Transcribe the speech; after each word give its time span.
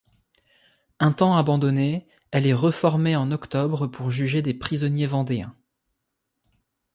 Un 0.99 1.11
temps 1.11 1.37
abandonnée, 1.37 2.07
elle 2.31 2.47
est 2.47 2.55
reformée 2.55 3.15
en 3.15 3.31
octobre 3.31 3.85
pour 3.85 4.09
juger 4.09 4.41
des 4.41 4.55
prisonniers 4.55 5.05
vendéens. 5.05 5.55